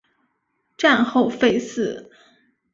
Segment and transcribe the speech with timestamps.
[0.77, 2.09] 战后废寺。